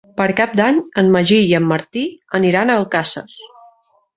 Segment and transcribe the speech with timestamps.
[0.19, 2.07] Per Cap d'Any en Magí i en Martí
[2.41, 3.25] aniran a Alcàsser.